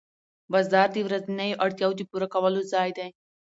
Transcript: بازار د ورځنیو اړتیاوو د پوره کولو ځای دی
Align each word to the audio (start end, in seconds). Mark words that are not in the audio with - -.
بازار 0.51 0.87
د 0.93 0.97
ورځنیو 1.07 1.59
اړتیاوو 1.65 1.97
د 1.97 2.01
پوره 2.09 2.27
کولو 2.33 2.61
ځای 2.73 2.89
دی 2.97 3.09